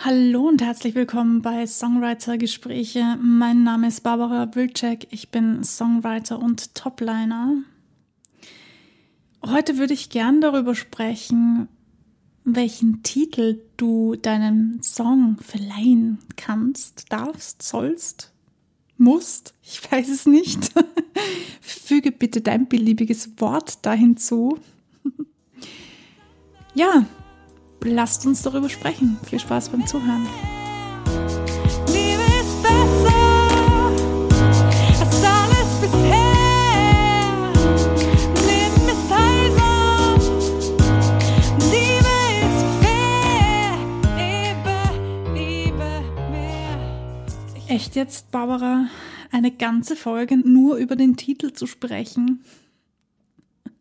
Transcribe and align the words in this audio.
Hallo 0.00 0.46
und 0.46 0.62
herzlich 0.62 0.94
willkommen 0.94 1.42
bei 1.42 1.66
Songwriter 1.66 2.38
Gespräche. 2.38 3.18
Mein 3.20 3.64
Name 3.64 3.88
ist 3.88 4.04
Barbara 4.04 4.54
Wilczek. 4.54 5.08
Ich 5.10 5.30
bin 5.30 5.64
Songwriter 5.64 6.38
und 6.38 6.76
Topliner. 6.76 7.56
Heute 9.44 9.76
würde 9.76 9.94
ich 9.94 10.08
gern 10.08 10.40
darüber 10.40 10.76
sprechen, 10.76 11.66
welchen 12.44 13.02
Titel 13.02 13.60
du 13.76 14.14
deinem 14.14 14.80
Song 14.84 15.36
verleihen 15.40 16.18
kannst, 16.36 17.12
darfst, 17.12 17.64
sollst, 17.64 18.32
musst. 18.98 19.52
Ich 19.64 19.80
weiß 19.90 20.10
es 20.10 20.26
nicht. 20.26 20.72
Füge 21.60 22.12
bitte 22.12 22.40
dein 22.40 22.68
beliebiges 22.68 23.32
Wort 23.40 23.84
da 23.84 23.94
hinzu. 23.94 24.60
ja, 26.74 27.04
lasst 27.84 28.26
uns 28.26 28.42
darüber 28.42 28.68
sprechen. 28.68 29.18
Viel 29.24 29.38
Spaß 29.38 29.70
beim 29.70 29.86
Zuhören. 29.86 30.26
Liebe 31.86 32.22
ist 32.22 32.62
besser 32.62 33.18
als 35.00 35.24
alles 35.24 35.80
bisher. 35.80 37.52
Leben 38.46 38.88
ist 38.88 39.10
heilsam, 39.10 40.20
Liebe 41.70 42.14
ist 42.44 42.64
fair. 42.82 43.76
Liebe, 44.16 44.76
Liebe 45.34 45.90
mehr. 46.30 46.78
Echt 47.68 47.96
jetzt, 47.96 48.30
Barbara, 48.30 48.88
eine 49.30 49.50
ganze 49.50 49.96
Folge 49.96 50.36
nur 50.36 50.76
über 50.76 50.96
den 50.96 51.16
Titel 51.16 51.52
zu 51.52 51.66
sprechen? 51.66 52.44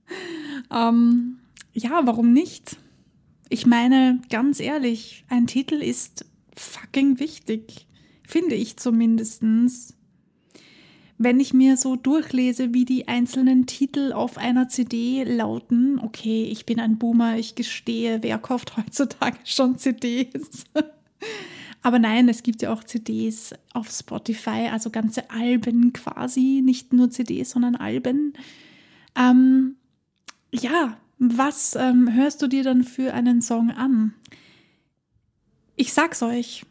ähm, 0.71 1.39
ja, 1.73 2.01
warum 2.05 2.33
nicht? 2.33 2.77
Ich 3.49 3.65
meine, 3.65 4.21
ganz 4.29 4.59
ehrlich, 4.59 5.23
ein 5.29 5.47
Titel 5.47 5.75
ist 5.75 6.25
fucking 6.55 7.19
wichtig. 7.19 7.87
Finde 8.27 8.55
ich 8.55 8.77
zumindestens. 8.77 9.95
Wenn 11.17 11.39
ich 11.39 11.53
mir 11.53 11.77
so 11.77 11.95
durchlese, 11.95 12.73
wie 12.73 12.85
die 12.85 13.07
einzelnen 13.07 13.65
Titel 13.65 14.11
auf 14.13 14.37
einer 14.37 14.69
CD 14.69 15.23
lauten, 15.23 15.99
okay, 15.99 16.43
ich 16.43 16.65
bin 16.65 16.79
ein 16.79 16.97
Boomer, 16.99 17.37
ich 17.37 17.55
gestehe, 17.55 18.21
wer 18.21 18.37
kauft 18.37 18.77
heutzutage 18.77 19.37
schon 19.43 19.77
CDs? 19.77 20.65
Aber 21.81 21.99
nein, 21.99 22.27
es 22.29 22.43
gibt 22.43 22.61
ja 22.61 22.71
auch 22.71 22.83
CDs 22.83 23.55
auf 23.73 23.89
Spotify, 23.89 24.67
also 24.71 24.89
ganze 24.89 25.29
Alben 25.31 25.93
quasi, 25.93 26.61
nicht 26.63 26.93
nur 26.93 27.09
CDs, 27.09 27.51
sondern 27.51 27.75
Alben. 27.75 28.33
Ähm, 29.15 29.77
ja, 30.51 30.97
was 31.19 31.75
ähm, 31.75 32.13
hörst 32.13 32.41
du 32.41 32.47
dir 32.47 32.63
dann 32.63 32.83
für 32.83 33.13
einen 33.13 33.41
Song 33.41 33.71
an? 33.71 34.13
Ich 35.75 35.93
sag's 35.93 36.21
euch, 36.21 36.65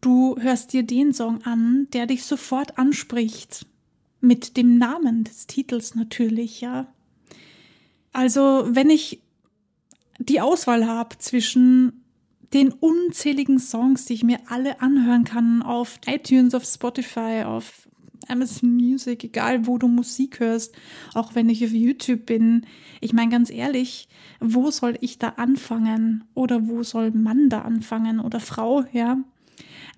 du 0.00 0.36
hörst 0.40 0.72
dir 0.72 0.82
den 0.82 1.12
Song 1.12 1.42
an, 1.44 1.88
der 1.92 2.06
dich 2.06 2.24
sofort 2.24 2.78
anspricht. 2.78 3.66
Mit 4.20 4.56
dem 4.56 4.78
Namen 4.78 5.24
des 5.24 5.46
Titels 5.46 5.94
natürlich, 5.94 6.60
ja. 6.60 6.92
Also, 8.12 8.64
wenn 8.68 8.90
ich 8.90 9.20
die 10.18 10.40
Auswahl 10.40 10.86
habe 10.86 11.18
zwischen 11.18 12.04
den 12.54 12.72
unzähligen 12.72 13.58
Songs, 13.58 14.06
die 14.06 14.14
ich 14.14 14.22
mir 14.22 14.38
alle 14.48 14.80
anhören 14.80 15.24
kann 15.24 15.62
auf 15.62 15.98
iTunes, 16.06 16.54
auf 16.54 16.64
Spotify, 16.64 17.42
auf 17.44 17.88
Amazon 18.28 18.74
Music, 18.74 19.24
egal 19.24 19.66
wo 19.66 19.78
du 19.78 19.88
Musik 19.88 20.40
hörst, 20.40 20.74
auch 21.14 21.34
wenn 21.34 21.48
ich 21.48 21.64
auf 21.64 21.72
YouTube 21.72 22.26
bin. 22.26 22.66
Ich 23.00 23.12
meine 23.12 23.30
ganz 23.30 23.50
ehrlich, 23.50 24.08
wo 24.40 24.70
soll 24.70 24.96
ich 25.00 25.18
da 25.18 25.30
anfangen 25.30 26.24
oder 26.34 26.68
wo 26.68 26.82
soll 26.82 27.10
Mann 27.10 27.48
da 27.48 27.62
anfangen 27.62 28.20
oder 28.20 28.40
Frau, 28.40 28.84
ja? 28.92 29.18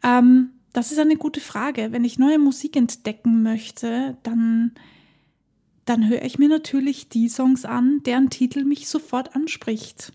Ähm, 0.03 0.51
das 0.73 0.93
ist 0.93 0.99
eine 0.99 1.17
gute 1.17 1.41
Frage. 1.41 1.93
Wenn 1.93 2.05
ich 2.05 2.19
neue 2.19 2.39
Musik 2.39 2.77
entdecken 2.77 3.43
möchte, 3.43 4.17
dann, 4.23 4.73
dann 5.85 6.09
höre 6.09 6.23
ich 6.23 6.39
mir 6.39 6.49
natürlich 6.49 7.09
die 7.09 7.29
Songs 7.29 7.65
an, 7.65 8.03
deren 8.05 8.31
Titel 8.31 8.65
mich 8.65 8.89
sofort 8.89 9.35
anspricht. 9.35 10.13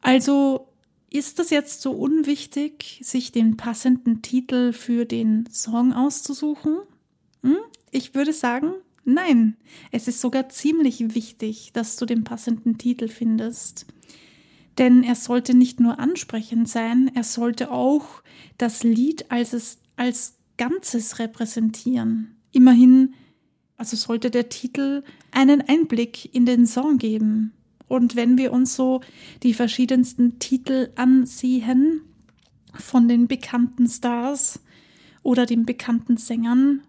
Also 0.00 0.69
ist 1.10 1.38
das 1.40 1.50
jetzt 1.50 1.82
so 1.82 1.92
unwichtig, 1.92 3.00
sich 3.02 3.32
den 3.32 3.56
passenden 3.56 4.22
Titel 4.22 4.72
für 4.72 5.04
den 5.04 5.48
Song 5.50 5.92
auszusuchen? 5.92 6.78
Hm? 7.42 7.56
Ich 7.90 8.14
würde 8.14 8.32
sagen, 8.32 8.74
nein. 9.04 9.56
Es 9.90 10.06
ist 10.06 10.20
sogar 10.20 10.48
ziemlich 10.48 11.14
wichtig, 11.14 11.72
dass 11.72 11.96
du 11.96 12.06
den 12.06 12.22
passenden 12.22 12.78
Titel 12.78 13.08
findest. 13.08 13.86
Denn 14.78 15.02
er 15.02 15.16
sollte 15.16 15.54
nicht 15.54 15.80
nur 15.80 15.98
ansprechend 15.98 16.68
sein, 16.68 17.10
er 17.14 17.24
sollte 17.24 17.72
auch 17.72 18.22
das 18.56 18.84
Lied 18.84 19.30
als, 19.30 19.52
es, 19.52 19.78
als 19.96 20.38
Ganzes 20.56 21.18
repräsentieren. 21.18 22.36
Immerhin, 22.52 23.14
also 23.76 23.96
sollte 23.96 24.30
der 24.30 24.48
Titel 24.48 25.02
einen 25.32 25.60
Einblick 25.60 26.34
in 26.34 26.46
den 26.46 26.66
Song 26.66 26.98
geben. 26.98 27.52
Und 27.90 28.14
wenn 28.14 28.38
wir 28.38 28.52
uns 28.52 28.76
so 28.76 29.00
die 29.42 29.52
verschiedensten 29.52 30.38
Titel 30.38 30.90
ansehen 30.94 32.02
von 32.72 33.08
den 33.08 33.26
bekannten 33.26 33.88
Stars 33.88 34.60
oder 35.24 35.44
den 35.44 35.66
bekannten 35.66 36.16
Sängern, 36.16 36.82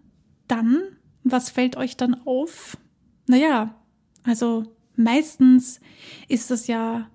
dann, 0.46 0.80
was 1.24 1.50
fällt 1.50 1.76
euch 1.76 1.96
dann 1.96 2.14
auf? 2.24 2.78
Naja, 3.26 3.74
also 4.22 4.62
meistens 4.94 5.80
ist 6.28 6.52
es 6.52 6.68
ja 6.68 7.10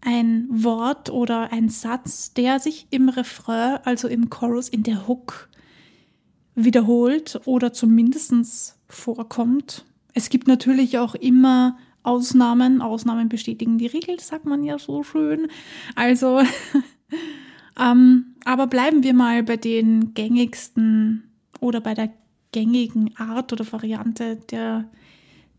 ein 0.00 0.48
Wort 0.50 1.08
oder 1.08 1.52
ein 1.52 1.68
Satz, 1.68 2.34
der 2.34 2.58
sich 2.58 2.88
im 2.90 3.08
Refrain, 3.08 3.78
also 3.84 4.08
im 4.08 4.30
Chorus, 4.30 4.68
in 4.68 4.82
der 4.82 5.06
Hook 5.06 5.48
wiederholt 6.56 7.40
oder 7.44 7.72
zumindest 7.72 8.80
vorkommt. 8.88 9.84
Es 10.12 10.28
gibt 10.28 10.48
natürlich 10.48 10.98
auch 10.98 11.14
immer 11.14 11.78
Ausnahmen. 12.02 12.80
Ausnahmen 12.80 13.28
bestätigen 13.28 13.78
die 13.78 13.86
Regel, 13.86 14.18
sagt 14.20 14.44
man 14.44 14.64
ja 14.64 14.78
so 14.78 15.02
schön. 15.02 15.48
Also, 15.94 16.40
ähm, 17.80 18.34
aber 18.44 18.66
bleiben 18.66 19.02
wir 19.02 19.14
mal 19.14 19.42
bei 19.42 19.56
den 19.56 20.14
gängigsten 20.14 21.24
oder 21.60 21.80
bei 21.80 21.94
der 21.94 22.10
gängigen 22.52 23.16
Art 23.16 23.52
oder 23.52 23.70
Variante 23.70 24.36
der, 24.50 24.88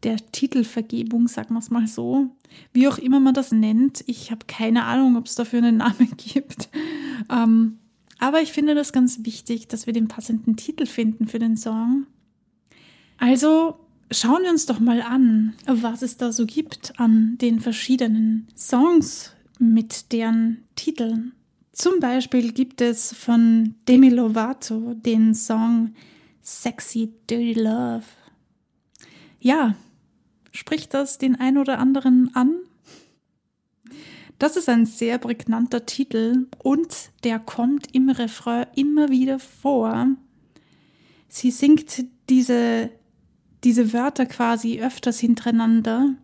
der 0.03 0.17
Titelvergebung, 0.31 1.27
sagen 1.27 1.53
wir 1.53 1.59
es 1.59 1.69
mal 1.69 1.87
so. 1.87 2.27
Wie 2.73 2.87
auch 2.87 2.97
immer 2.97 3.19
man 3.19 3.33
das 3.33 3.51
nennt. 3.51 4.03
Ich 4.07 4.31
habe 4.31 4.45
keine 4.47 4.85
Ahnung, 4.85 5.17
ob 5.17 5.27
es 5.27 5.35
dafür 5.35 5.59
einen 5.59 5.77
Namen 5.77 6.13
gibt. 6.17 6.69
Ähm, 7.31 7.79
aber 8.17 8.41
ich 8.41 8.51
finde 8.51 8.75
das 8.75 8.91
ganz 8.91 9.23
wichtig, 9.23 9.67
dass 9.67 9.85
wir 9.85 9.93
den 9.93 10.07
passenden 10.07 10.57
Titel 10.57 10.85
finden 10.85 11.27
für 11.27 11.39
den 11.39 11.55
Song. 11.55 12.05
Also 13.17 13.79
Schauen 14.11 14.41
wir 14.41 14.49
uns 14.49 14.65
doch 14.65 14.79
mal 14.79 15.03
an, 15.03 15.53
was 15.67 16.01
es 16.01 16.17
da 16.17 16.31
so 16.31 16.47
gibt 16.47 16.99
an 16.99 17.37
den 17.37 17.59
verschiedenen 17.59 18.47
Songs 18.57 19.33
mit 19.59 20.11
deren 20.11 20.63
Titeln. 20.75 21.33
Zum 21.73 21.99
Beispiel 21.99 22.51
gibt 22.51 22.81
es 22.81 23.13
von 23.13 23.75
Demi 23.87 24.09
Lovato 24.09 24.95
den 24.95 25.35
Song 25.35 25.93
Sexy 26.41 27.13
Dirty 27.29 27.53
Love. 27.53 28.03
Ja, 29.39 29.75
spricht 30.51 30.95
das 30.95 31.19
den 31.19 31.35
ein 31.35 31.59
oder 31.59 31.77
anderen 31.77 32.31
an? 32.33 32.55
Das 34.39 34.57
ist 34.57 34.69
ein 34.69 34.87
sehr 34.87 35.19
prägnanter 35.19 35.85
Titel 35.85 36.47
und 36.57 37.11
der 37.23 37.37
kommt 37.37 37.93
im 37.93 38.09
Refrain 38.09 38.65
immer 38.73 39.09
wieder 39.09 39.37
vor. 39.37 40.07
Sie 41.27 41.51
singt 41.51 42.05
diese 42.29 42.89
diese 43.63 43.93
Wörter 43.93 44.25
quasi 44.25 44.79
öfters 44.81 45.19
hintereinander. 45.19 46.15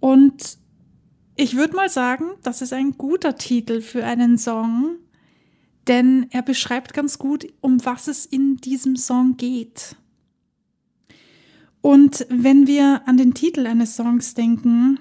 Und 0.00 0.58
ich 1.36 1.56
würde 1.56 1.76
mal 1.76 1.88
sagen, 1.88 2.30
das 2.42 2.62
ist 2.62 2.72
ein 2.72 2.96
guter 2.96 3.36
Titel 3.36 3.80
für 3.80 4.04
einen 4.04 4.38
Song, 4.38 4.96
denn 5.86 6.26
er 6.30 6.42
beschreibt 6.42 6.94
ganz 6.94 7.18
gut, 7.18 7.46
um 7.60 7.84
was 7.84 8.08
es 8.08 8.26
in 8.26 8.56
diesem 8.56 8.96
Song 8.96 9.36
geht. 9.36 9.96
Und 11.82 12.26
wenn 12.28 12.66
wir 12.66 13.02
an 13.06 13.16
den 13.16 13.34
Titel 13.34 13.66
eines 13.66 13.94
Songs 13.94 14.34
denken, 14.34 14.98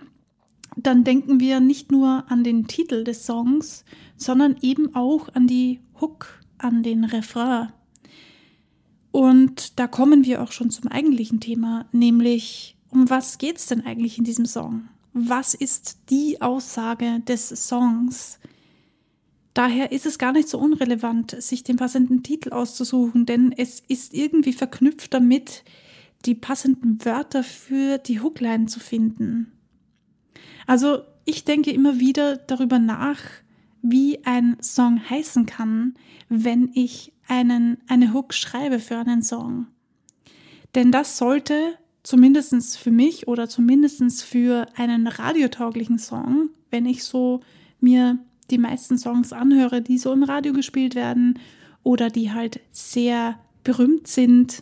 dann 0.76 1.04
denken 1.04 1.40
wir 1.40 1.60
nicht 1.60 1.92
nur 1.92 2.26
an 2.30 2.44
den 2.44 2.68
Titel 2.68 3.04
des 3.04 3.26
Songs, 3.26 3.86
sondern 4.18 4.58
eben 4.62 4.94
auch 4.94 5.30
an 5.34 5.48
die 5.48 5.80
Hook, 6.00 6.42
an 6.58 6.84
den 6.84 7.06
Refrain. 7.06 7.70
Und 9.16 9.80
da 9.80 9.88
kommen 9.88 10.26
wir 10.26 10.44
auch 10.44 10.52
schon 10.52 10.72
zum 10.72 10.90
eigentlichen 10.90 11.40
Thema, 11.40 11.86
nämlich 11.94 12.76
um 12.90 13.10
was 13.10 13.38
geht 13.38 13.56
es 13.56 13.66
denn 13.66 13.86
eigentlich 13.86 14.18
in 14.18 14.26
diesem 14.26 14.46
Song? 14.46 14.90
Was 15.14 15.54
ist 15.54 16.00
die 16.10 16.42
Aussage 16.42 17.22
des 17.22 17.48
Songs? 17.48 18.40
Daher 19.54 19.94
ist 19.94 20.06
es 20.06 20.20
gar 20.20 20.34
nicht 20.34 20.50
so 20.50 20.60
unrelevant, 20.60 21.42
sich 21.42 21.64
den 21.64 21.78
passenden 21.78 22.24
Titel 22.24 22.52
auszusuchen, 22.52 23.26
denn 23.26 23.54
es 23.56 23.82
ist 23.88 24.14
irgendwie 24.14 24.52
verknüpft 24.52 25.14
damit, 25.14 25.64
die 26.26 26.36
passenden 26.36 27.06
Wörter 27.06 27.42
für 27.46 27.98
die 27.98 28.20
Hookline 28.20 28.66
zu 28.66 28.82
finden. 28.82 29.50
Also 30.68 31.04
ich 31.24 31.46
denke 31.46 31.72
immer 31.72 32.02
wieder 32.02 32.36
darüber 32.36 32.80
nach, 32.80 33.22
wie 33.90 34.24
ein 34.26 34.58
Song 34.62 35.10
heißen 35.10 35.46
kann, 35.46 35.94
wenn 36.30 36.72
ich 36.74 37.14
einen, 37.28 37.78
eine 37.88 38.14
Hook 38.14 38.34
schreibe 38.34 38.80
für 38.80 38.98
einen 38.98 39.22
Song. 39.22 39.68
Denn 40.74 40.92
das 40.92 41.18
sollte 41.18 41.78
zumindest 42.04 42.78
für 42.78 42.92
mich 42.92 43.28
oder 43.28 43.48
zumindest 43.48 44.24
für 44.24 44.68
einen 44.76 45.08
radiotauglichen 45.08 45.98
Song, 45.98 46.50
wenn 46.70 46.86
ich 46.86 47.04
so 47.04 47.42
mir 47.80 48.20
die 48.52 48.58
meisten 48.58 48.98
Songs 48.98 49.34
anhöre, 49.34 49.82
die 49.82 49.98
so 49.98 50.14
im 50.14 50.24
Radio 50.24 50.54
gespielt 50.54 50.96
werden 50.96 51.40
oder 51.84 52.10
die 52.10 52.32
halt 52.32 52.60
sehr 52.72 53.40
berühmt 53.64 54.08
sind, 54.08 54.62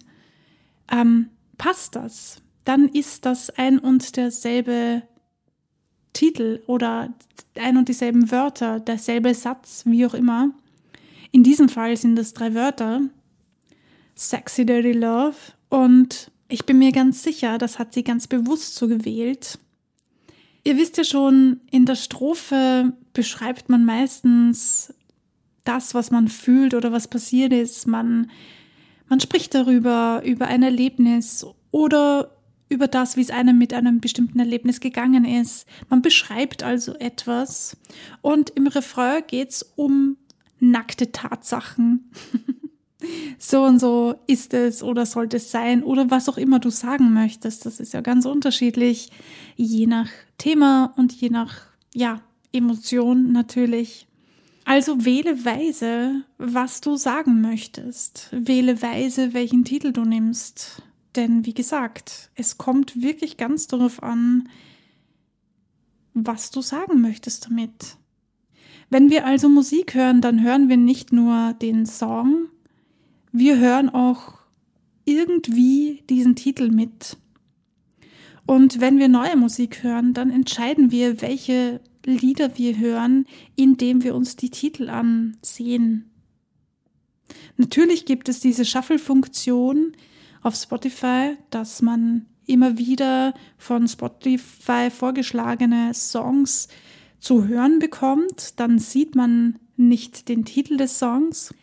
ähm, 0.92 1.30
passt 1.58 1.96
das. 1.96 2.42
Dann 2.66 2.88
ist 2.88 3.26
das 3.26 3.50
ein 3.50 3.80
und 3.80 4.16
derselbe 4.16 5.04
Titel 6.14 6.62
oder 6.68 7.14
ein 7.56 7.78
und 7.78 7.90
dieselben 7.90 8.32
Wörter, 8.32 8.80
derselbe 8.80 9.34
Satz, 9.34 9.84
wie 9.86 10.06
auch 10.06 10.14
immer. 10.14 10.52
In 11.32 11.44
diesem 11.44 11.70
Fall 11.70 11.98
sind 11.98 12.18
es 12.18 12.34
drei 12.34 12.54
Wörter. 12.54 13.02
Sexy 14.16 14.66
Dirty 14.66 14.94
Love. 14.94 15.36
Und 15.70 16.32
ich 16.48 16.66
bin 16.66 16.78
mir 16.78 16.92
ganz 16.92 17.24
sicher, 17.24 17.58
das 17.58 17.80
hat 17.80 17.94
sie 17.94 18.04
ganz 18.04 18.28
bewusst 18.28 18.76
so 18.76 18.88
gewählt. 18.88 19.58
Ihr 20.64 20.78
wisst 20.78 20.98
ja 20.98 21.04
schon, 21.04 21.60
in 21.72 21.86
der 21.86 21.96
Strophe 21.96 22.94
beschreibt 23.14 23.70
man 23.70 23.84
meistens 23.84 24.94
das, 25.64 25.94
was 25.94 26.12
man 26.12 26.28
fühlt 26.28 26.74
oder 26.74 26.92
was 26.92 27.08
passiert 27.08 27.52
ist. 27.52 27.88
Man, 27.88 28.30
man 29.10 29.20
spricht 29.20 29.56
darüber, 29.56 30.22
über 30.24 30.48
ein 30.48 30.64
Erlebnis 30.64 31.46
oder 31.72 32.32
über 32.70 32.88
das, 32.88 33.18
wie 33.18 33.22
es 33.22 33.30
einem 33.30 33.58
mit 33.58 33.74
einem 33.74 34.00
bestimmten 34.00 34.40
Erlebnis 34.40 34.80
gegangen 34.80 35.26
ist. 35.26 35.68
Man 35.90 36.02
beschreibt 36.02 36.64
also 36.64 36.96
etwas 36.96 37.78
und 38.22 38.52
im 38.52 38.68
Refrain 38.68 39.24
geht 39.28 39.50
es 39.50 39.64
um 39.76 40.18
nackte 40.60 41.12
Tatsachen. 41.12 42.12
so 43.38 43.64
und 43.64 43.80
so 43.80 44.16
ist 44.28 44.54
es 44.54 44.82
oder 44.82 45.06
sollte 45.06 45.38
es 45.38 45.52
sein 45.52 45.84
oder 45.84 46.10
was 46.10 46.30
auch 46.30 46.38
immer 46.38 46.60
du 46.60 46.70
sagen 46.70 47.14
möchtest. 47.14 47.66
Das 47.66 47.80
ist 47.80 47.94
ja 47.94 48.02
ganz 48.02 48.26
unterschiedlich, 48.26 49.12
je 49.56 49.88
nach 49.88 50.10
Thema 50.38 50.94
und 50.98 51.14
je 51.14 51.30
nach, 51.30 51.62
ja, 51.94 52.22
Emotion 52.52 53.32
natürlich. 53.32 54.08
Also 54.66 55.04
wähle 55.04 55.44
weise, 55.44 56.24
was 56.38 56.80
du 56.80 56.96
sagen 56.96 57.42
möchtest. 57.42 58.30
Wähle 58.32 58.82
weise, 58.82 59.34
welchen 59.34 59.66
Titel 59.66 59.92
du 59.92 60.06
nimmst. 60.06 60.82
Denn 61.16 61.46
wie 61.46 61.54
gesagt, 61.54 62.32
es 62.36 62.58
kommt 62.58 63.02
wirklich 63.02 63.38
ganz 63.38 63.68
darauf 63.68 64.02
an, 64.02 64.50
was 66.14 66.52
du 66.52 66.62
sagen 66.62 67.02
möchtest 67.02 67.46
damit. 67.46 67.98
Wenn 68.90 69.10
wir 69.10 69.26
also 69.26 69.50
Musik 69.50 69.96
hören, 69.96 70.22
dann 70.22 70.44
hören 70.44 70.70
wir 70.70 70.78
nicht 70.78 71.12
nur 71.12 71.54
den 71.54 71.86
Song, 71.86 72.48
wir 73.32 73.58
hören 73.58 73.90
auch 73.90 74.36
irgendwie 75.06 76.04
diesen 76.10 76.36
Titel 76.36 76.70
mit. 76.70 77.18
Und 78.46 78.80
wenn 78.82 79.00
wir 79.00 79.08
neue 79.08 79.36
Musik 79.36 79.84
hören, 79.84 80.14
dann 80.14 80.30
entscheiden 80.30 80.92
wir, 80.92 81.22
welche 81.22 81.82
Lieder 82.06 82.58
wir 82.58 82.78
hören, 82.78 83.26
indem 83.56 84.04
wir 84.04 84.14
uns 84.16 84.36
die 84.36 84.50
Titel 84.50 84.90
ansehen. 84.90 86.12
Natürlich 87.58 88.06
gibt 88.06 88.30
es 88.30 88.42
diese 88.42 88.66
Shuffle-Funktion, 88.66 89.94
auf 90.44 90.56
Spotify, 90.56 91.38
dass 91.50 91.82
man 91.82 92.26
immer 92.46 92.78
wieder 92.78 93.34
von 93.58 93.88
Spotify 93.88 94.90
vorgeschlagene 94.92 95.94
Songs 95.94 96.68
zu 97.20 97.48
hören 97.48 97.80
bekommt. 97.80 98.60
Dann 98.60 98.80
sieht 98.80 99.16
man 99.16 99.60
nicht 99.78 100.28
den 100.28 100.46
Titel 100.46 100.78
des 100.78 101.00
Songs. 101.00 101.54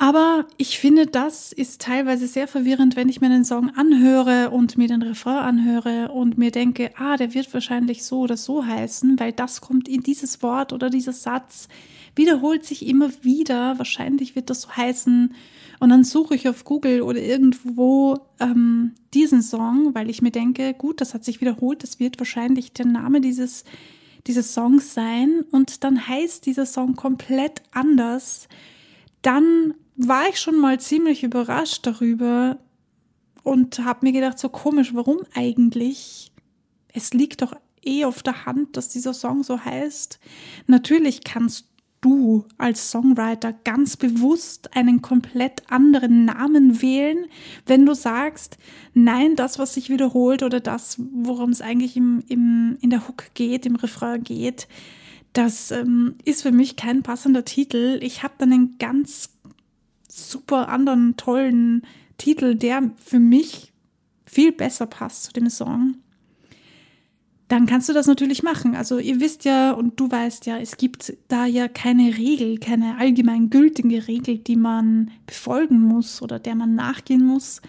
Aber 0.00 0.46
ich 0.58 0.78
finde, 0.78 1.06
das 1.06 1.50
ist 1.50 1.80
teilweise 1.80 2.28
sehr 2.28 2.46
verwirrend, 2.46 2.94
wenn 2.94 3.08
ich 3.08 3.20
mir 3.20 3.26
einen 3.26 3.44
Song 3.44 3.70
anhöre 3.70 4.50
und 4.50 4.78
mir 4.78 4.86
den 4.86 5.02
Refrain 5.02 5.38
anhöre 5.38 6.12
und 6.12 6.38
mir 6.38 6.52
denke, 6.52 6.92
ah, 6.96 7.16
der 7.16 7.34
wird 7.34 7.52
wahrscheinlich 7.52 8.04
so 8.04 8.20
oder 8.20 8.36
so 8.36 8.64
heißen, 8.64 9.18
weil 9.18 9.32
das 9.32 9.60
kommt 9.60 9.88
in 9.88 10.02
dieses 10.02 10.40
Wort 10.40 10.72
oder 10.72 10.88
dieser 10.88 11.12
Satz 11.12 11.66
wiederholt 12.14 12.64
sich 12.64 12.86
immer 12.86 13.10
wieder. 13.22 13.78
Wahrscheinlich 13.78 14.34
wird 14.36 14.50
das 14.50 14.62
so 14.62 14.76
heißen 14.76 15.34
und 15.80 15.90
dann 15.90 16.04
suche 16.04 16.34
ich 16.34 16.48
auf 16.48 16.64
Google 16.64 17.02
oder 17.02 17.20
irgendwo 17.20 18.18
ähm, 18.40 18.94
diesen 19.14 19.42
Song, 19.42 19.94
weil 19.94 20.10
ich 20.10 20.22
mir 20.22 20.32
denke, 20.32 20.74
gut, 20.74 21.00
das 21.00 21.14
hat 21.14 21.24
sich 21.24 21.40
wiederholt, 21.40 21.82
das 21.82 22.00
wird 22.00 22.18
wahrscheinlich 22.18 22.72
der 22.72 22.86
Name 22.86 23.20
dieses, 23.20 23.64
dieses 24.26 24.54
Songs 24.54 24.92
sein. 24.92 25.44
Und 25.52 25.84
dann 25.84 26.08
heißt 26.08 26.46
dieser 26.46 26.66
Song 26.66 26.96
komplett 26.96 27.62
anders. 27.70 28.48
Dann 29.22 29.74
war 29.96 30.28
ich 30.28 30.40
schon 30.40 30.58
mal 30.58 30.80
ziemlich 30.80 31.22
überrascht 31.22 31.86
darüber 31.86 32.58
und 33.44 33.78
habe 33.78 34.06
mir 34.06 34.12
gedacht, 34.12 34.38
so 34.38 34.48
komisch, 34.48 34.94
warum 34.94 35.18
eigentlich? 35.34 36.32
Es 36.92 37.12
liegt 37.14 37.42
doch 37.42 37.54
eh 37.84 38.04
auf 38.04 38.24
der 38.24 38.46
Hand, 38.46 38.76
dass 38.76 38.88
dieser 38.88 39.14
Song 39.14 39.44
so 39.44 39.64
heißt. 39.64 40.18
Natürlich 40.66 41.22
kannst 41.22 41.67
du 42.00 42.44
als 42.58 42.90
Songwriter 42.90 43.52
ganz 43.52 43.96
bewusst 43.96 44.76
einen 44.76 45.02
komplett 45.02 45.62
anderen 45.70 46.24
Namen 46.24 46.80
wählen, 46.80 47.26
wenn 47.66 47.86
du 47.86 47.94
sagst, 47.94 48.58
nein, 48.94 49.36
das, 49.36 49.58
was 49.58 49.74
sich 49.74 49.90
wiederholt 49.90 50.42
oder 50.42 50.60
das, 50.60 51.00
worum 51.12 51.50
es 51.50 51.60
eigentlich 51.60 51.96
im, 51.96 52.22
im, 52.28 52.78
in 52.80 52.90
der 52.90 53.08
Hook 53.08 53.34
geht, 53.34 53.66
im 53.66 53.76
Refrain 53.76 54.22
geht, 54.22 54.68
das 55.32 55.70
ähm, 55.70 56.16
ist 56.24 56.42
für 56.42 56.52
mich 56.52 56.76
kein 56.76 57.02
passender 57.02 57.44
Titel. 57.44 57.98
Ich 58.02 58.22
habe 58.22 58.34
dann 58.38 58.52
einen 58.52 58.78
ganz 58.78 59.30
super 60.08 60.68
anderen, 60.68 61.16
tollen 61.16 61.82
Titel, 62.16 62.54
der 62.54 62.90
für 62.96 63.20
mich 63.20 63.72
viel 64.24 64.52
besser 64.52 64.86
passt 64.86 65.24
zu 65.24 65.32
dem 65.32 65.48
Song 65.48 65.96
dann 67.48 67.64
kannst 67.64 67.88
du 67.88 67.94
das 67.94 68.06
natürlich 68.06 68.42
machen. 68.42 68.76
Also 68.76 68.98
ihr 68.98 69.20
wisst 69.20 69.44
ja 69.44 69.72
und 69.72 69.98
du 69.98 70.10
weißt 70.10 70.44
ja, 70.46 70.58
es 70.58 70.76
gibt 70.76 71.14
da 71.28 71.46
ja 71.46 71.66
keine 71.66 72.16
Regel, 72.18 72.58
keine 72.58 72.98
allgemein 72.98 73.48
gültige 73.48 74.06
Regel, 74.06 74.38
die 74.38 74.56
man 74.56 75.10
befolgen 75.26 75.80
muss 75.80 76.20
oder 76.20 76.38
der 76.38 76.54
man 76.54 76.74
nachgehen 76.74 77.24
muss. 77.24 77.62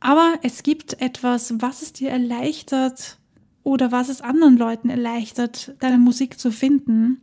Aber 0.00 0.34
es 0.42 0.62
gibt 0.62 1.00
etwas, 1.00 1.54
was 1.60 1.82
es 1.82 1.92
dir 1.92 2.10
erleichtert 2.10 3.18
oder 3.62 3.92
was 3.92 4.08
es 4.08 4.22
anderen 4.22 4.56
Leuten 4.56 4.88
erleichtert, 4.88 5.74
deine 5.80 5.98
Musik 5.98 6.38
zu 6.38 6.50
finden. 6.50 7.20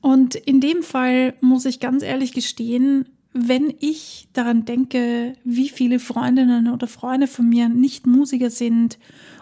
Und 0.00 0.34
in 0.34 0.60
dem 0.60 0.82
Fall 0.82 1.34
muss 1.40 1.64
ich 1.64 1.80
ganz 1.80 2.02
ehrlich 2.02 2.32
gestehen, 2.32 3.06
wenn 3.32 3.74
ich 3.78 4.28
daran 4.32 4.64
denke, 4.64 5.34
wie 5.44 5.68
viele 5.68 5.98
Freundinnen 5.98 6.68
oder 6.68 6.86
Freunde 6.86 7.26
von 7.26 7.48
mir 7.48 7.68
nicht 7.68 8.06
Musiker 8.06 8.50
sind 8.50 8.98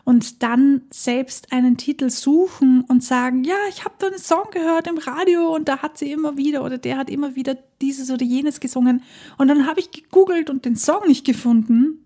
und 0.06 0.44
dann 0.44 0.82
selbst 0.88 1.52
einen 1.52 1.76
Titel 1.76 2.10
suchen 2.10 2.82
und 2.82 3.02
sagen, 3.02 3.42
ja, 3.42 3.56
ich 3.68 3.84
habe 3.84 3.96
da 3.98 4.06
einen 4.06 4.18
Song 4.18 4.44
gehört 4.52 4.86
im 4.86 4.98
Radio 4.98 5.52
und 5.52 5.68
da 5.68 5.78
hat 5.78 5.98
sie 5.98 6.12
immer 6.12 6.36
wieder 6.36 6.64
oder 6.64 6.78
der 6.78 6.96
hat 6.96 7.10
immer 7.10 7.34
wieder 7.34 7.56
dieses 7.82 8.08
oder 8.12 8.24
jenes 8.24 8.60
gesungen 8.60 9.02
und 9.36 9.48
dann 9.48 9.66
habe 9.66 9.80
ich 9.80 9.90
gegoogelt 9.90 10.48
und 10.48 10.64
den 10.64 10.76
Song 10.76 11.08
nicht 11.08 11.26
gefunden, 11.26 12.04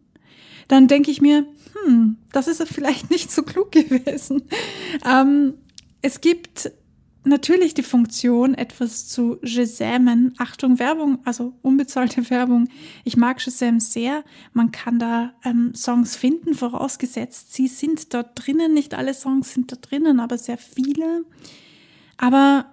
dann 0.69 0.89
denke 0.89 1.11
ich 1.11 1.21
mir, 1.21 1.45
hm, 1.85 2.17
das 2.33 2.49
ist 2.49 2.67
vielleicht 2.67 3.11
nicht 3.11 3.31
so 3.31 3.43
klug 3.43 3.71
gewesen. 3.71 4.45
Ähm, 5.05 5.55
es 6.01 6.23
gibt 6.23 6.73
natürlich 7.25 7.75
die 7.75 7.83
Funktion, 7.83 8.55
etwas 8.55 9.09
zu 9.09 9.39
Shazamen. 9.43 10.35
Achtung, 10.39 10.79
Werbung, 10.79 11.19
also 11.25 11.55
unbezahlte 11.63 12.29
Werbung. 12.31 12.69
Ich 13.05 13.17
mag 13.17 13.41
Shazam 13.41 13.81
sehr. 13.81 14.25
Man 14.53 14.73
kann 14.73 14.99
da 14.99 15.33
ähm, 15.45 15.75
Songs 15.75 16.17
finden, 16.17 16.55
vorausgesetzt, 16.55 17.55
sie 17.55 17.69
sind 17.69 18.15
dort 18.15 18.31
drinnen. 18.35 18.75
Nicht 18.75 18.95
alle 18.95 19.15
Songs 19.15 19.53
sind 19.53 19.73
da 19.73 19.77
drinnen, 19.77 20.21
aber 20.21 20.39
sehr 20.39 20.59
viele. 20.59 21.25
Aber 22.17 22.67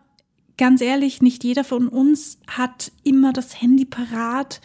ganz 0.58 0.82
ehrlich, 0.82 1.22
nicht 1.22 1.44
jeder 1.44 1.63
von 1.63 1.88
uns 1.88 2.39
hat 2.48 2.92
immer 3.04 3.34
das 3.34 3.62
Handy 3.62 3.86
parat. 3.86 4.62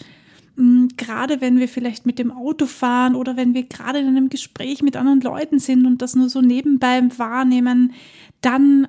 Hm, 0.57 0.89
gerade 0.97 1.41
wenn 1.41 1.59
wir 1.59 1.69
vielleicht 1.69 2.07
mit 2.07 2.19
dem 2.19 2.31
Auto 2.31 2.67
fahren 2.67 3.15
oder 3.15 3.37
wenn 3.37 3.55
wir 3.55 3.65
gerade 3.65 3.99
in 3.99 4.09
einem 4.09 4.29
Gespräch 4.29 4.83
mit 4.83 4.97
anderen 4.97 5.21
Leuten 5.21 5.59
sind 5.59 5.87
und 5.87 6.03
das 6.03 6.15
nur 6.15 6.29
so 6.29 6.41
nebenbei 6.41 7.03
wahrnehmen, 7.17 7.93
dann 8.41 8.89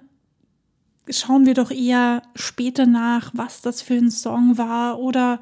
schauen 1.09 1.45
wir 1.45 1.53
doch 1.53 1.71
eher 1.71 2.21
später 2.35 2.85
nach, 2.85 3.31
was 3.33 3.61
das 3.61 3.81
für 3.81 3.95
ein 3.95 4.11
Song 4.11 4.57
war 4.57 4.99
oder 4.99 5.39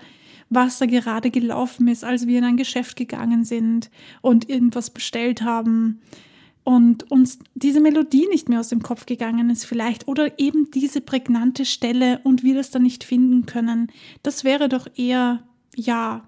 was 0.49 0.79
da 0.79 0.85
gerade 0.85 1.31
gelaufen 1.31 1.87
ist, 1.87 2.03
als 2.03 2.27
wir 2.27 2.37
in 2.37 2.43
ein 2.43 2.57
Geschäft 2.57 2.97
gegangen 2.97 3.45
sind 3.45 3.89
und 4.21 4.49
irgendwas 4.49 4.89
bestellt 4.89 5.41
haben 5.41 6.01
und 6.63 7.09
uns 7.09 7.39
diese 7.55 7.79
Melodie 7.79 8.27
nicht 8.27 8.49
mehr 8.49 8.59
aus 8.59 8.69
dem 8.69 8.83
Kopf 8.83 9.05
gegangen 9.05 9.49
ist 9.49 9.65
vielleicht 9.65 10.07
oder 10.07 10.39
eben 10.39 10.69
diese 10.71 11.01
prägnante 11.01 11.65
Stelle 11.65 12.19
und 12.23 12.43
wir 12.43 12.55
das 12.55 12.69
dann 12.69 12.83
nicht 12.83 13.03
finden 13.03 13.45
können. 13.45 13.91
Das 14.23 14.43
wäre 14.43 14.69
doch 14.69 14.87
eher, 14.95 15.43
ja, 15.75 16.27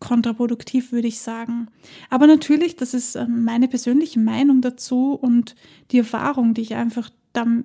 kontraproduktiv, 0.00 0.92
würde 0.92 1.08
ich 1.08 1.20
sagen. 1.20 1.68
Aber 2.08 2.26
natürlich, 2.26 2.76
das 2.76 2.94
ist 2.94 3.16
ähm, 3.16 3.44
meine 3.44 3.68
persönliche 3.68 4.20
Meinung 4.20 4.60
dazu 4.60 5.12
und 5.14 5.56
die 5.90 5.98
Erfahrung, 5.98 6.54
die 6.54 6.62
ich 6.62 6.74
einfach 6.74 7.10
dann 7.32 7.64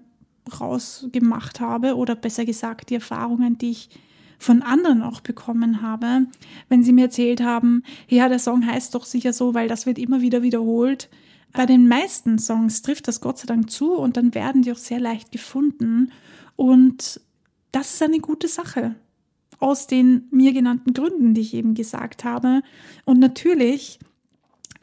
rausgemacht 0.60 1.60
habe 1.60 1.96
oder 1.96 2.16
besser 2.16 2.46
gesagt 2.46 2.90
die 2.90 2.96
Erfahrungen, 2.96 3.58
die 3.58 3.72
ich 3.72 3.90
von 4.40 4.62
anderen 4.62 5.02
auch 5.02 5.22
bekommen 5.22 5.82
habe, 5.82 6.28
wenn 6.68 6.84
sie 6.84 6.92
mir 6.92 7.06
erzählt 7.06 7.42
haben, 7.42 7.84
ja, 8.10 8.28
der 8.28 8.40
Song 8.40 8.66
heißt 8.66 8.94
doch 8.94 9.06
sicher 9.06 9.32
so, 9.32 9.54
weil 9.54 9.68
das 9.68 9.86
wird 9.86 9.98
immer 9.98 10.22
wieder 10.22 10.42
wiederholt. 10.42 11.10
Bei 11.54 11.66
den 11.66 11.88
meisten 11.88 12.40
Songs 12.40 12.82
trifft 12.82 13.08
das 13.08 13.22
Gott 13.22 13.38
sei 13.38 13.46
Dank 13.46 13.72
zu 13.72 13.94
und 13.94 14.18
dann 14.18 14.34
werden 14.36 14.64
die 14.64 14.72
auch 14.72 14.78
sehr 14.78 15.00
leicht 15.00 15.32
gefunden 15.32 16.12
und 16.56 17.22
das 17.72 17.96
ist 17.96 18.04
eine 18.04 18.20
gute 18.20 18.48
Sache. 18.48 18.96
Aus 19.60 19.88
den 19.88 20.28
mir 20.30 20.54
genannten 20.54 20.94
Gründen, 20.94 21.34
die 21.34 21.42
ich 21.42 21.54
eben 21.54 21.74
gesagt 21.74 22.24
habe. 22.24 22.62
Und 23.06 23.20
natürlich 23.20 24.00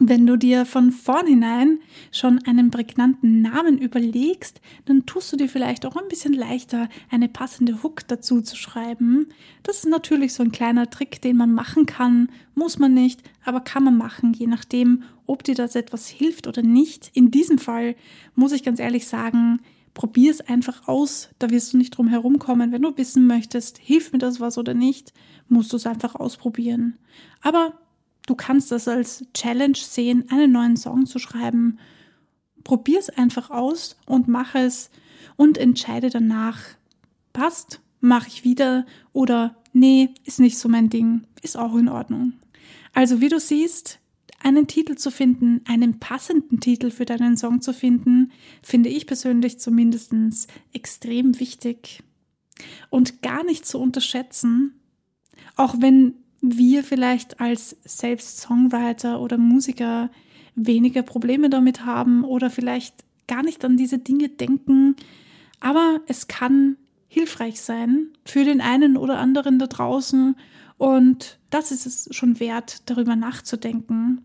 wenn 0.02 0.26
du 0.26 0.36
dir 0.36 0.64
von 0.64 0.92
vornherein 0.92 1.78
schon 2.10 2.40
einen 2.46 2.70
prägnanten 2.70 3.42
Namen 3.42 3.76
überlegst, 3.76 4.62
dann 4.86 5.04
tust 5.04 5.30
du 5.30 5.36
dir 5.36 5.48
vielleicht 5.48 5.84
auch 5.84 5.94
ein 5.94 6.08
bisschen 6.08 6.32
leichter, 6.32 6.88
eine 7.10 7.28
passende 7.28 7.82
Hook 7.82 8.08
dazu 8.08 8.40
zu 8.40 8.56
schreiben. 8.56 9.26
Das 9.62 9.76
ist 9.76 9.88
natürlich 9.88 10.32
so 10.32 10.42
ein 10.42 10.52
kleiner 10.52 10.88
Trick, 10.88 11.20
den 11.20 11.36
man 11.36 11.52
machen 11.52 11.84
kann. 11.84 12.30
Muss 12.54 12.78
man 12.78 12.94
nicht, 12.94 13.22
aber 13.44 13.60
kann 13.60 13.84
man 13.84 13.98
machen, 13.98 14.32
je 14.32 14.46
nachdem, 14.46 15.02
ob 15.26 15.44
dir 15.44 15.54
das 15.54 15.74
etwas 15.74 16.08
hilft 16.08 16.46
oder 16.46 16.62
nicht. 16.62 17.10
In 17.12 17.30
diesem 17.30 17.58
Fall 17.58 17.94
muss 18.34 18.52
ich 18.52 18.62
ganz 18.62 18.80
ehrlich 18.80 19.06
sagen, 19.06 19.60
probier 19.92 20.30
es 20.30 20.40
einfach 20.40 20.88
aus. 20.88 21.28
Da 21.38 21.50
wirst 21.50 21.74
du 21.74 21.76
nicht 21.76 21.90
drum 21.90 22.08
herumkommen. 22.08 22.72
Wenn 22.72 22.82
du 22.82 22.96
wissen 22.96 23.26
möchtest, 23.26 23.76
hilft 23.76 24.14
mir 24.14 24.18
das 24.18 24.40
was 24.40 24.56
oder 24.56 24.72
nicht, 24.72 25.12
musst 25.46 25.74
du 25.74 25.76
es 25.76 25.86
einfach 25.86 26.14
ausprobieren. 26.14 26.96
Aber 27.42 27.74
Du 28.30 28.36
kannst 28.36 28.70
das 28.70 28.86
als 28.86 29.24
Challenge 29.34 29.76
sehen, 29.76 30.26
einen 30.30 30.52
neuen 30.52 30.76
Song 30.76 31.04
zu 31.04 31.18
schreiben. 31.18 31.80
Probier 32.62 33.00
es 33.00 33.10
einfach 33.10 33.50
aus 33.50 33.96
und 34.06 34.28
mach 34.28 34.54
es 34.54 34.88
und 35.34 35.58
entscheide 35.58 36.10
danach, 36.10 36.60
passt, 37.32 37.80
mache 37.98 38.28
ich 38.28 38.44
wieder 38.44 38.86
oder 39.12 39.56
nee, 39.72 40.10
ist 40.24 40.38
nicht 40.38 40.58
so 40.58 40.68
mein 40.68 40.90
Ding, 40.90 41.26
ist 41.42 41.56
auch 41.56 41.74
in 41.74 41.88
Ordnung. 41.88 42.34
Also 42.94 43.20
wie 43.20 43.28
du 43.28 43.40
siehst, 43.40 43.98
einen 44.38 44.68
Titel 44.68 44.94
zu 44.94 45.10
finden, 45.10 45.62
einen 45.66 45.98
passenden 45.98 46.60
Titel 46.60 46.92
für 46.92 47.06
deinen 47.06 47.36
Song 47.36 47.60
zu 47.60 47.74
finden, 47.74 48.30
finde 48.62 48.90
ich 48.90 49.08
persönlich 49.08 49.58
zumindest 49.58 50.14
extrem 50.72 51.40
wichtig 51.40 52.04
und 52.90 53.22
gar 53.22 53.42
nicht 53.42 53.66
zu 53.66 53.80
unterschätzen, 53.80 54.80
auch 55.56 55.80
wenn 55.80 56.14
wir 56.40 56.84
vielleicht 56.84 57.40
als 57.40 57.76
selbst 57.84 58.38
Songwriter 58.40 59.20
oder 59.20 59.38
Musiker 59.38 60.10
weniger 60.54 61.02
Probleme 61.02 61.50
damit 61.50 61.84
haben 61.84 62.24
oder 62.24 62.50
vielleicht 62.50 63.04
gar 63.26 63.42
nicht 63.42 63.64
an 63.64 63.76
diese 63.76 63.98
Dinge 63.98 64.28
denken. 64.28 64.96
Aber 65.60 66.00
es 66.06 66.28
kann 66.28 66.76
hilfreich 67.08 67.60
sein 67.60 68.08
für 68.24 68.44
den 68.44 68.60
einen 68.60 68.96
oder 68.96 69.18
anderen 69.18 69.58
da 69.58 69.66
draußen 69.66 70.36
und 70.78 71.38
das 71.50 71.72
ist 71.72 71.86
es 71.86 72.08
schon 72.10 72.40
wert, 72.40 72.88
darüber 72.88 73.16
nachzudenken. 73.16 74.22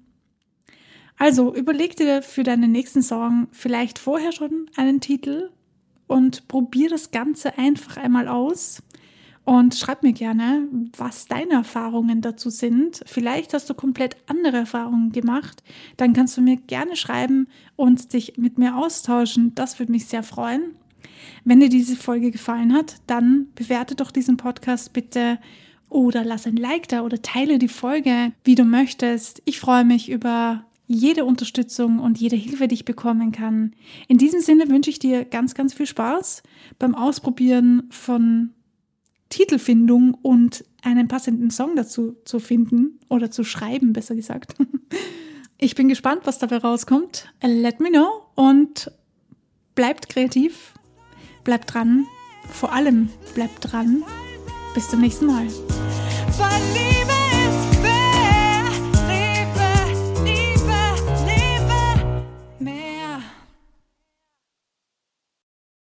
Also 1.18 1.54
überleg 1.54 1.96
dir 1.96 2.22
für 2.22 2.44
deinen 2.44 2.72
nächsten 2.72 3.02
Song 3.02 3.48
vielleicht 3.52 4.00
vorher 4.00 4.32
schon 4.32 4.70
einen 4.76 5.02
Titel 5.02 5.50
und 6.08 6.48
probier 6.48 6.90
das 6.90 7.12
Ganze 7.12 7.58
einfach 7.58 7.98
einmal 7.98 8.28
aus. 8.28 8.84
Und 9.46 9.76
schreib 9.76 10.02
mir 10.02 10.14
gerne, 10.14 10.68
was 10.98 11.28
deine 11.28 11.54
Erfahrungen 11.54 12.22
dazu 12.22 12.50
sind. 12.50 13.02
Vielleicht 13.06 13.54
hast 13.54 13.70
du 13.70 13.76
komplett 13.76 14.18
andere 14.26 14.58
Erfahrungen 14.58 15.12
gemacht. 15.12 15.64
Dann 15.98 16.14
kannst 16.14 16.36
du 16.36 16.42
mir 16.42 16.58
gerne 16.58 16.96
schreiben 16.96 17.48
und 17.76 18.14
dich 18.14 18.38
mit 18.38 18.58
mir 18.58 18.76
austauschen. 18.76 19.54
Das 19.54 19.78
würde 19.78 19.92
mich 19.92 20.08
sehr 20.08 20.24
freuen. 20.24 20.76
Wenn 21.44 21.60
dir 21.60 21.70
diese 21.70 21.96
Folge 21.96 22.32
gefallen 22.32 22.74
hat, 22.74 22.96
dann 23.06 23.48
bewerte 23.54 23.94
doch 23.94 24.10
diesen 24.10 24.36
Podcast 24.36 24.94
bitte 24.94 25.38
oder 25.90 26.24
lass 26.24 26.48
ein 26.48 26.58
Like 26.58 26.88
da 26.88 27.04
oder 27.04 27.22
teile 27.22 27.60
die 27.60 27.68
Folge, 27.68 28.32
wie 28.44 28.56
du 28.56 28.66
möchtest. 28.66 29.44
Ich 29.46 29.60
freue 29.60 29.86
mich 29.86 30.10
über 30.10 30.66
jede 30.88 31.24
Unterstützung 31.24 32.00
und 32.00 32.20
jede 32.20 32.36
Hilfe, 32.36 32.68
die 32.68 32.76
ich 32.76 32.86
bekommen 32.86 33.32
kann. 33.32 33.74
In 34.08 34.18
diesem 34.18 34.42
Sinne 34.42 34.70
wünsche 34.70 34.90
ich 34.90 34.98
dir 35.00 35.24
ganz, 35.24 35.54
ganz 35.54 35.76
viel 35.76 35.88
Spaß 35.88 36.42
beim 36.80 36.96
Ausprobieren 36.96 37.84
von 37.92 38.55
Titelfindung 39.36 40.14
und 40.22 40.64
einen 40.82 41.10
passenden 41.10 41.52
Song 41.52 41.76
dazu 41.76 42.16
zu 42.24 42.40
finden 42.40 43.02
oder 43.10 43.32
zu 43.32 43.44
schreiben, 43.44 43.92
besser 43.94 44.16
gesagt. 44.16 44.56
Ich 45.58 45.74
bin 45.74 45.88
gespannt, 45.88 46.24
was 46.26 46.38
dabei 46.38 46.58
rauskommt. 46.58 47.30
Let 47.42 47.80
me 47.80 47.90
know 47.90 48.24
und 48.36 48.92
bleibt 49.74 50.10
kreativ, 50.10 50.74
bleibt 51.46 51.74
dran, 51.74 52.06
vor 52.52 52.74
allem 52.74 53.08
bleibt 53.36 53.72
dran. 53.72 54.04
Bis 54.74 54.90
zum 54.90 55.00
nächsten 55.00 55.28
Mal. 55.28 55.48